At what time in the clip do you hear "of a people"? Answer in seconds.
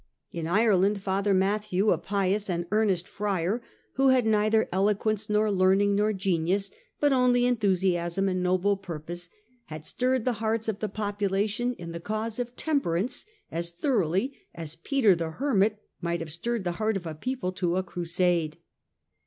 16.97-17.51